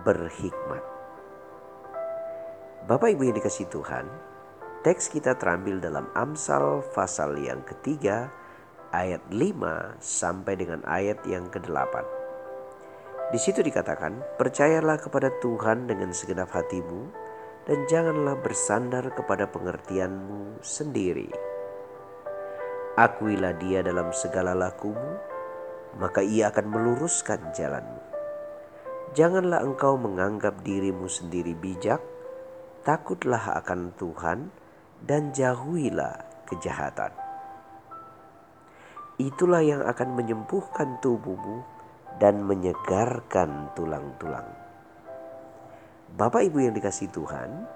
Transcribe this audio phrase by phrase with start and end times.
[0.00, 0.80] berhikmat.
[2.88, 4.08] Bapak Ibu yang dikasih Tuhan,
[4.82, 8.32] teks kita terambil dalam Amsal pasal yang ketiga
[8.90, 12.02] ayat 5 sampai dengan ayat yang ke-8.
[13.32, 17.08] Di situ dikatakan, "Percayalah kepada Tuhan dengan segenap hatimu
[17.64, 21.32] dan janganlah bersandar kepada pengertianmu sendiri.
[23.00, 25.16] Akuilah Dia dalam segala lakumu,
[25.96, 28.11] maka Ia akan meluruskan jalanmu."
[29.12, 32.00] Janganlah engkau menganggap dirimu sendiri bijak,
[32.80, 34.48] takutlah akan Tuhan
[35.04, 37.12] dan jauhilah kejahatan.
[39.20, 41.60] Itulah yang akan menyembuhkan tubuhmu
[42.16, 44.48] dan menyegarkan tulang-tulang.
[46.16, 47.68] Bapak Ibu yang dikasih Tuhan,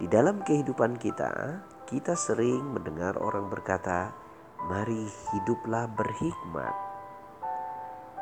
[0.00, 4.16] di dalam kehidupan kita, kita sering mendengar orang berkata,
[4.64, 5.04] "Mari
[5.36, 6.87] hiduplah berhikmat."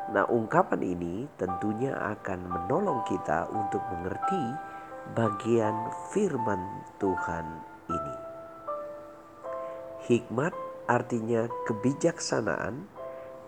[0.07, 4.43] Nah, ungkapan ini tentunya akan menolong kita untuk mengerti
[5.11, 7.43] bagian firman Tuhan
[7.91, 8.17] ini.
[10.07, 10.55] Hikmat
[10.87, 12.87] artinya kebijaksanaan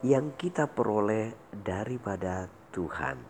[0.03, 3.23] yang kita peroleh daripada Tuhan.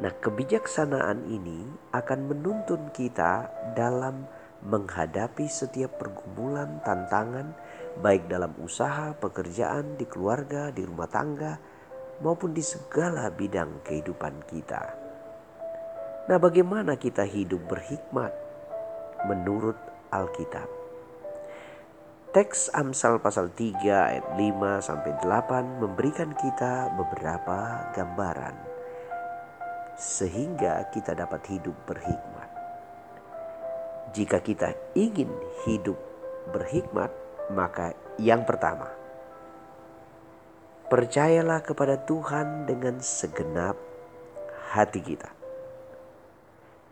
[0.00, 4.24] Nah, kebijaksanaan ini akan menuntun kita dalam
[4.64, 7.52] menghadapi setiap pergumulan, tantangan,
[8.00, 11.60] baik dalam usaha, pekerjaan, di keluarga, di rumah tangga,
[12.22, 14.82] maupun di segala bidang kehidupan kita.
[16.24, 18.32] Nah, bagaimana kita hidup berhikmat
[19.26, 19.76] menurut
[20.12, 20.66] Alkitab?
[22.34, 28.74] Teks Amsal pasal 3 ayat 5 sampai 8 memberikan kita beberapa gambaran
[29.94, 32.50] sehingga kita dapat hidup berhikmat.
[34.14, 35.30] Jika kita ingin
[35.62, 35.94] hidup
[36.50, 37.14] berhikmat,
[37.54, 38.90] maka yang pertama,
[40.94, 43.74] Percayalah kepada Tuhan dengan segenap
[44.70, 45.26] hati kita.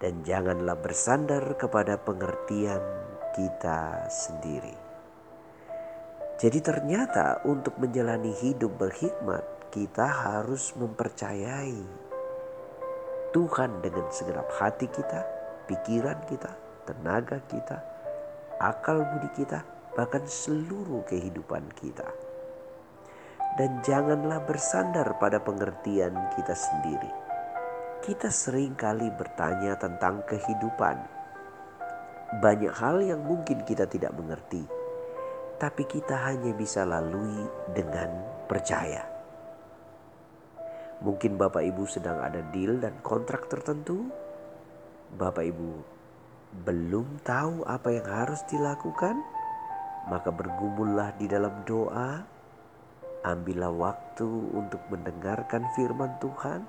[0.03, 2.83] Dan janganlah bersandar kepada pengertian
[3.31, 4.75] kita sendiri.
[6.35, 11.87] Jadi ternyata untuk menjalani hidup berhikmat kita harus mempercayai
[13.31, 15.23] Tuhan dengan segenap hati kita,
[15.71, 16.51] pikiran kita,
[16.91, 17.79] tenaga kita,
[18.59, 19.63] akal budi kita,
[19.95, 22.22] bahkan seluruh kehidupan kita
[23.61, 27.13] dan janganlah bersandar pada pengertian kita sendiri.
[28.03, 30.97] Kita sering kali bertanya tentang kehidupan.
[32.41, 34.65] Banyak hal yang mungkin kita tidak mengerti,
[35.61, 38.09] tapi kita hanya bisa lalui dengan
[38.49, 39.05] percaya.
[41.05, 44.09] Mungkin Bapak Ibu sedang ada deal dan kontrak tertentu.
[45.13, 45.71] Bapak Ibu
[46.65, 49.21] belum tahu apa yang harus dilakukan,
[50.09, 52.31] maka bergumullah di dalam doa
[53.22, 56.66] Ambillah waktu untuk mendengarkan firman Tuhan,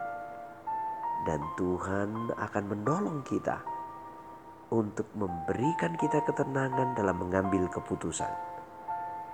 [1.26, 3.58] dan Tuhan akan menolong kita
[4.70, 8.30] untuk memberikan kita ketenangan dalam mengambil keputusan.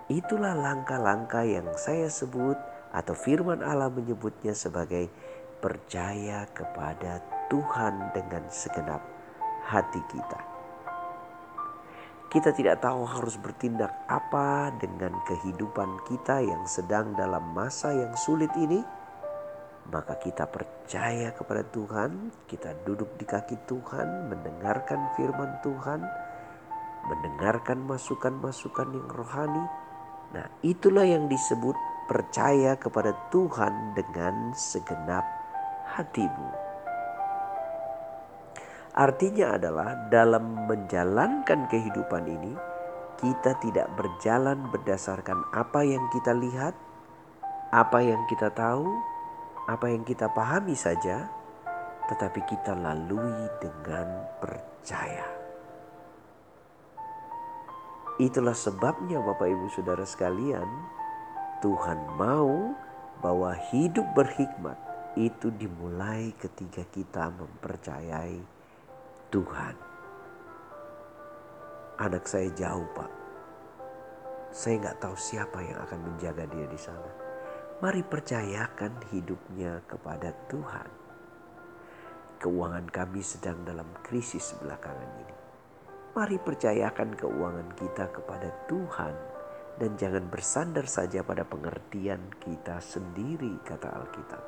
[0.08, 2.56] Itulah langkah-langkah yang saya sebut,
[2.90, 5.12] atau firman Allah menyebutnya sebagai
[5.62, 9.04] percaya kepada Tuhan dengan segenap
[9.70, 10.49] hati kita.
[12.30, 18.54] Kita tidak tahu harus bertindak apa dengan kehidupan kita yang sedang dalam masa yang sulit
[18.54, 18.86] ini.
[19.90, 26.06] Maka kita percaya kepada Tuhan, kita duduk di kaki Tuhan, mendengarkan firman Tuhan,
[27.10, 29.66] mendengarkan masukan-masukan yang rohani.
[30.38, 31.74] Nah, itulah yang disebut
[32.06, 35.26] percaya kepada Tuhan dengan segenap
[35.98, 36.69] hatimu.
[39.00, 42.52] Artinya adalah dalam menjalankan kehidupan ini
[43.16, 46.76] kita tidak berjalan berdasarkan apa yang kita lihat,
[47.72, 48.92] apa yang kita tahu,
[49.72, 51.32] apa yang kita pahami saja,
[52.12, 55.24] tetapi kita lalui dengan percaya.
[58.20, 60.68] Itulah sebabnya Bapak Ibu Saudara sekalian,
[61.64, 62.76] Tuhan mau
[63.24, 64.76] bahwa hidup berhikmat
[65.16, 68.59] itu dimulai ketika kita mempercayai
[69.30, 69.76] Tuhan.
[72.02, 73.12] Anak saya jauh pak.
[74.50, 77.12] Saya nggak tahu siapa yang akan menjaga dia di sana.
[77.80, 80.90] Mari percayakan hidupnya kepada Tuhan.
[82.40, 85.36] keuangan kami sedang dalam krisis belakangan ini.
[86.16, 89.12] Mari percayakan keuangan kita kepada Tuhan
[89.76, 94.44] dan jangan bersandar saja pada pengertian kita sendiri, kata Alkitab.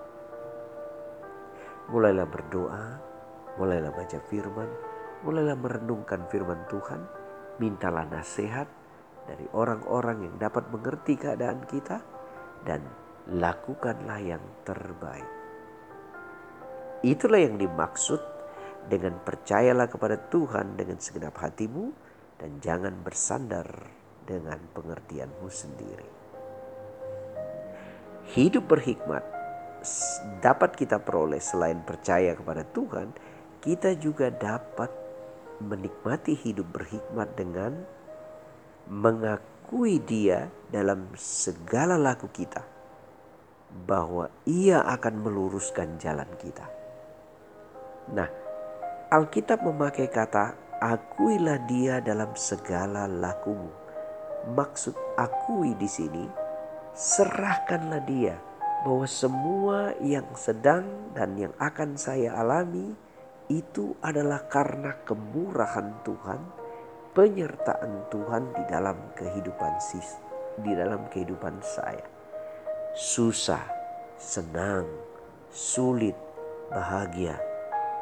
[1.92, 3.10] Mulailah berdoa,
[3.59, 4.69] mulailah baca firman,
[5.25, 7.01] mulailah merenungkan firman Tuhan,
[7.59, 8.68] mintalah nasihat
[9.27, 12.01] dari orang-orang yang dapat mengerti keadaan kita,
[12.65, 12.81] dan
[13.30, 15.30] lakukanlah yang terbaik.
[17.01, 18.21] Itulah yang dimaksud
[18.86, 21.94] dengan percayalah kepada Tuhan dengan segenap hatimu
[22.38, 23.65] dan jangan bersandar
[24.25, 26.09] dengan pengertianmu sendiri.
[28.38, 29.25] Hidup berhikmat
[30.42, 33.09] dapat kita peroleh selain percaya kepada Tuhan,
[33.61, 34.89] kita juga dapat
[35.61, 37.85] menikmati hidup berhikmat dengan
[38.89, 42.65] mengakui Dia dalam segala laku kita,
[43.85, 46.65] bahwa Ia akan meluruskan jalan kita.
[48.11, 48.27] Nah,
[49.13, 53.81] Alkitab memakai kata "akuilah Dia dalam segala lakumu"
[54.49, 56.25] maksud akui di sini,
[56.97, 58.35] serahkanlah dia
[58.81, 62.97] bahwa semua yang sedang dan yang akan saya alami
[63.51, 66.42] itu adalah karena kemurahan Tuhan,
[67.12, 70.15] penyertaan Tuhan di dalam kehidupan sis,
[70.63, 72.07] di dalam kehidupan saya.
[72.95, 73.63] Susah,
[74.15, 74.88] senang,
[75.51, 76.15] sulit,
[76.71, 77.36] bahagia,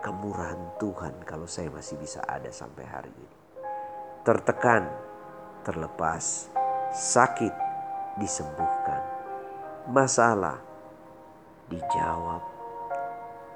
[0.06, 3.38] kemurahan Tuhan kalau saya masih bisa ada sampai hari ini.
[4.22, 4.86] Tertekan,
[5.66, 6.54] terlepas,
[6.94, 7.54] sakit
[8.22, 9.02] disembuhkan,
[9.90, 10.62] masalah
[11.72, 12.59] dijawab.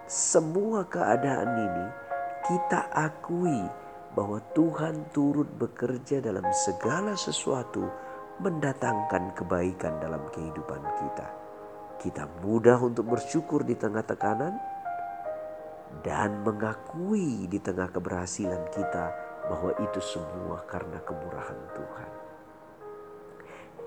[0.03, 1.87] Semua keadaan ini
[2.43, 3.63] kita akui
[4.11, 7.87] bahwa Tuhan turut bekerja dalam segala sesuatu
[8.43, 11.27] mendatangkan kebaikan dalam kehidupan kita.
[12.03, 14.59] Kita mudah untuk bersyukur di tengah tekanan
[16.03, 19.05] dan mengakui di tengah keberhasilan kita
[19.47, 22.11] bahwa itu semua karena kemurahan Tuhan.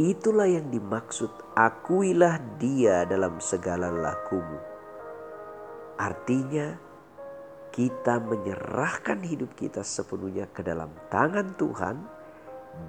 [0.00, 4.75] Itulah yang dimaksud akuilah dia dalam segala lakumu.
[5.96, 6.76] Artinya
[7.72, 11.96] kita menyerahkan hidup kita sepenuhnya ke dalam tangan Tuhan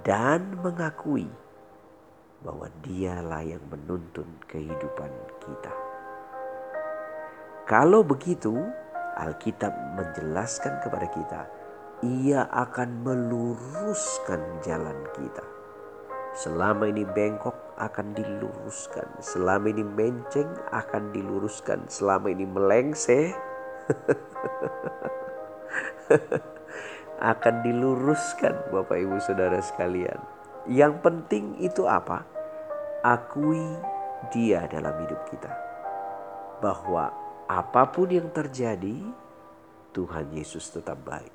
[0.04, 1.28] dan mengakui
[2.44, 5.10] bahwa dialah yang menuntun kehidupan
[5.42, 5.72] kita.
[7.68, 8.56] Kalau begitu,
[9.18, 11.40] Alkitab menjelaskan kepada kita
[12.02, 15.57] ia akan meluruskan jalan kita.
[16.38, 19.18] Selama ini bengkok akan diluruskan.
[19.18, 21.90] Selama ini menceng akan diluruskan.
[21.90, 23.34] Selama ini melengseh
[27.34, 30.22] akan diluruskan Bapak Ibu Saudara sekalian.
[30.70, 32.22] Yang penting itu apa?
[33.02, 33.74] Akui
[34.30, 35.50] dia dalam hidup kita.
[36.62, 37.10] Bahwa
[37.50, 39.02] apa pun yang terjadi,
[39.90, 41.34] Tuhan Yesus tetap baik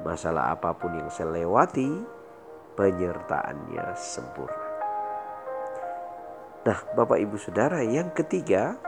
[0.00, 2.19] masalah apa pun yang saya lewati,
[2.80, 4.68] penyertaannya sempurna.
[6.64, 8.80] Nah, Bapak Ibu Saudara, yang ketiga,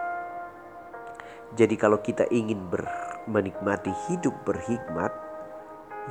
[1.53, 2.89] jadi kalau kita ingin ber,
[3.29, 5.12] menikmati hidup berhikmat,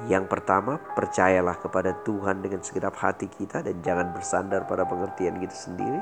[0.06, 5.58] yang pertama, percayalah kepada Tuhan dengan segenap hati kita dan jangan bersandar pada pengertian kita
[5.58, 6.02] sendiri.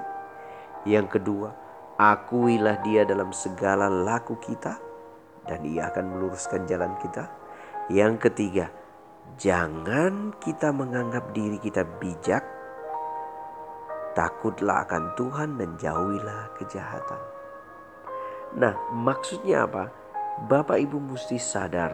[0.83, 1.55] Yang kedua,
[1.95, 4.75] akuilah Dia dalam segala laku kita
[5.47, 7.31] dan Ia akan meluruskan jalan kita.
[7.87, 8.67] Yang ketiga,
[9.37, 12.41] Jangan kita menganggap diri kita bijak.
[14.17, 17.21] Takutlah akan Tuhan dan jauhilah kejahatan.
[18.57, 19.93] Nah, maksudnya apa?
[20.49, 21.93] Bapak Ibu mesti sadar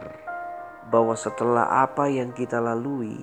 [0.88, 3.20] bahwa setelah apa yang kita lalui,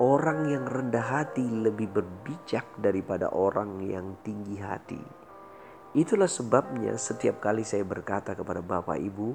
[0.00, 4.98] orang yang rendah hati lebih berbijak daripada orang yang tinggi hati.
[5.96, 9.28] Itulah sebabnya setiap kali saya berkata kepada Bapak Ibu,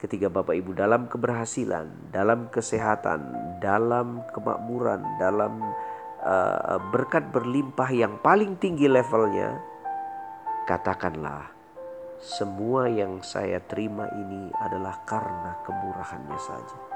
[0.00, 3.20] ketika Bapak Ibu dalam keberhasilan, dalam kesehatan,
[3.60, 5.60] dalam kemakmuran, dalam
[6.24, 9.60] uh, berkat berlimpah yang paling tinggi levelnya,
[10.64, 11.52] katakanlah
[12.20, 16.89] semua yang saya terima ini adalah karena kemurahannya saja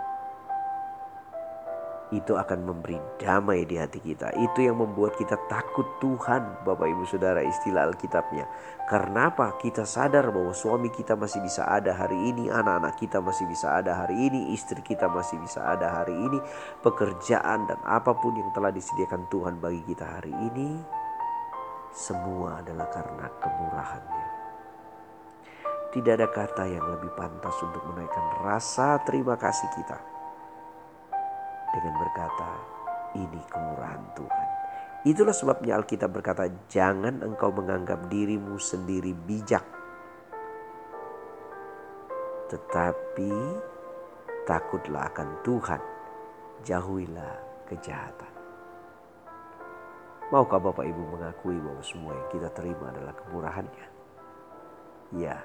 [2.12, 4.28] itu akan memberi damai di hati kita.
[4.36, 8.44] Itu yang membuat kita takut Tuhan, Bapak Ibu Saudara, istilah Alkitabnya.
[8.84, 9.56] Karena apa?
[9.56, 14.04] Kita sadar bahwa suami kita masih bisa ada hari ini, anak-anak kita masih bisa ada
[14.04, 16.36] hari ini, istri kita masih bisa ada hari ini,
[16.84, 20.76] pekerjaan dan apa pun yang telah disediakan Tuhan bagi kita hari ini,
[21.96, 24.26] semua adalah karena kemurahannya.
[25.94, 30.13] Tidak ada kata yang lebih pantas untuk menaikkan rasa terima kasih kita
[31.74, 32.50] dengan berkata,
[33.18, 34.46] "Ini kemurahan Tuhan."
[35.04, 39.66] Itulah sebabnya Alkitab berkata, "Jangan engkau menganggap dirimu sendiri bijak,
[42.48, 43.32] tetapi
[44.44, 45.82] takutlah akan Tuhan,
[46.62, 47.34] jauhilah
[47.68, 48.32] kejahatan.
[50.32, 53.86] Maukah Bapak Ibu mengakui bahwa semua yang kita terima adalah kemurahannya?
[55.20, 55.36] Ya,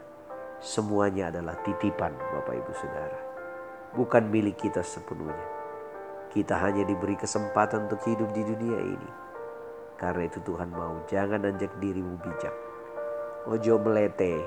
[0.63, 3.19] semuanya adalah titipan Bapak Ibu Saudara.
[3.95, 5.58] Bukan milik kita sepenuhnya.
[6.29, 9.09] Kita hanya diberi kesempatan untuk hidup di dunia ini.
[9.97, 12.53] Karena itu Tuhan mau jangan anjak dirimu bijak.
[13.49, 14.45] Ojo melete.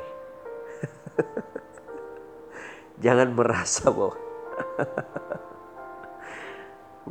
[3.04, 4.14] jangan merasa bahwa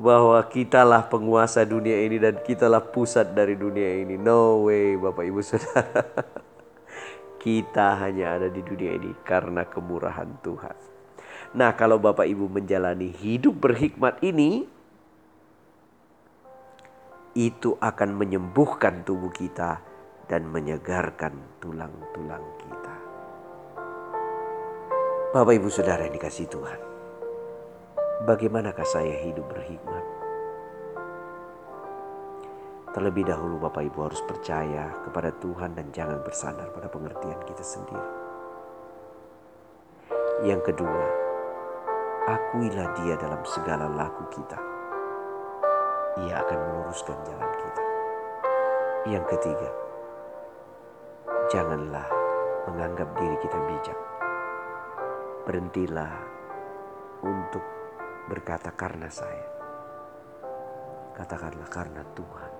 [0.07, 4.15] bahwa kitalah penguasa dunia ini dan kitalah pusat dari dunia ini.
[4.15, 6.03] No way, Bapak Ibu Saudara.
[7.43, 10.77] Kita hanya ada di dunia ini karena kemurahan Tuhan.
[11.51, 14.63] Nah, kalau Bapak Ibu menjalani hidup berhikmat ini,
[17.35, 19.83] itu akan menyembuhkan tubuh kita
[20.31, 22.95] dan menyegarkan tulang-tulang kita.
[25.31, 26.79] Bapak Ibu Saudara yang dikasih Tuhan.
[28.27, 30.03] Bagaimanakah saya hidup berhikmat?
[32.91, 38.11] Terlebih dahulu Bapak Ibu harus percaya kepada Tuhan dan jangan bersandar pada pengertian kita sendiri.
[40.43, 41.20] Yang kedua,
[42.31, 44.55] akuilah dia dalam segala laku kita.
[46.23, 47.83] Ia akan meluruskan jalan kita.
[49.11, 49.69] Yang ketiga,
[51.51, 52.07] janganlah
[52.71, 53.99] menganggap diri kita bijak.
[55.43, 56.13] Berhentilah
[57.25, 57.63] untuk
[58.31, 59.47] berkata karena saya.
[61.11, 62.51] Katakanlah karena Tuhan.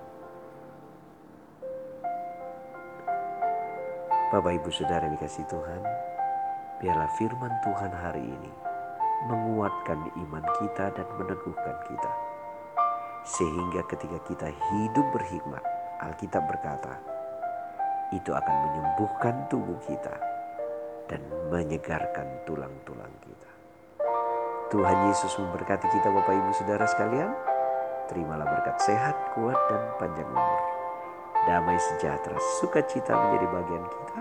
[4.31, 5.81] Bapak Ibu Saudara dikasih Tuhan,
[6.79, 8.70] biarlah firman Tuhan hari ini
[9.29, 12.11] menguatkan iman kita dan meneguhkan kita.
[13.21, 15.61] Sehingga ketika kita hidup berhikmat,
[16.01, 16.97] Alkitab berkata,
[18.11, 20.15] itu akan menyembuhkan tubuh kita
[21.05, 21.21] dan
[21.53, 23.51] menyegarkan tulang-tulang kita.
[24.73, 27.31] Tuhan Yesus memberkati kita Bapak Ibu Saudara sekalian.
[28.09, 30.81] Terimalah berkat sehat, kuat, dan panjang umur
[31.45, 34.19] damai sejahtera, sukacita menjadi bagian kita.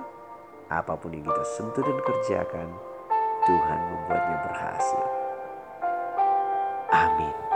[0.71, 2.69] Apa pun yang kita sentuh dan kerjakan,
[3.47, 5.05] Tuhan membuatnya berhasil.
[6.93, 7.50] Amin.